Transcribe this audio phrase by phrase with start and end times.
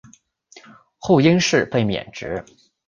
[0.97, 2.43] 后因事被免职。